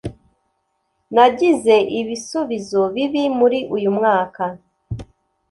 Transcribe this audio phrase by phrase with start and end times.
[1.15, 4.43] Nagize ibisubizo bibi muri uyu mwaka